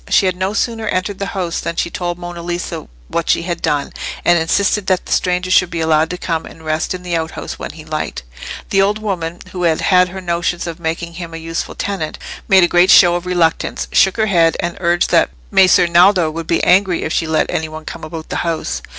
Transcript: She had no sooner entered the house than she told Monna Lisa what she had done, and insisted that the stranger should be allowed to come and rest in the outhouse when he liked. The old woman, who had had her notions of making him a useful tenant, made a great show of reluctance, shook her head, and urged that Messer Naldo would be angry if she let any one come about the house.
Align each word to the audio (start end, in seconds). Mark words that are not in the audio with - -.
She 0.09 0.25
had 0.25 0.35
no 0.35 0.53
sooner 0.55 0.87
entered 0.87 1.19
the 1.19 1.27
house 1.37 1.59
than 1.59 1.75
she 1.75 1.91
told 1.91 2.17
Monna 2.17 2.41
Lisa 2.41 2.87
what 3.07 3.29
she 3.29 3.43
had 3.43 3.61
done, 3.61 3.93
and 4.25 4.39
insisted 4.39 4.87
that 4.87 5.05
the 5.05 5.11
stranger 5.11 5.51
should 5.51 5.69
be 5.69 5.79
allowed 5.79 6.09
to 6.09 6.17
come 6.17 6.43
and 6.47 6.65
rest 6.65 6.95
in 6.95 7.03
the 7.03 7.15
outhouse 7.15 7.59
when 7.59 7.73
he 7.73 7.85
liked. 7.85 8.23
The 8.71 8.81
old 8.81 8.97
woman, 8.97 9.41
who 9.51 9.61
had 9.61 9.79
had 9.79 10.09
her 10.09 10.19
notions 10.19 10.65
of 10.65 10.79
making 10.79 11.13
him 11.21 11.35
a 11.35 11.37
useful 11.37 11.75
tenant, 11.75 12.17
made 12.47 12.63
a 12.63 12.67
great 12.67 12.89
show 12.89 13.13
of 13.13 13.27
reluctance, 13.27 13.87
shook 13.91 14.17
her 14.17 14.25
head, 14.25 14.57
and 14.59 14.75
urged 14.79 15.11
that 15.11 15.29
Messer 15.51 15.85
Naldo 15.85 16.31
would 16.31 16.47
be 16.47 16.63
angry 16.63 17.03
if 17.03 17.13
she 17.13 17.27
let 17.27 17.51
any 17.51 17.69
one 17.69 17.85
come 17.85 18.03
about 18.03 18.29
the 18.29 18.37
house. 18.37 18.81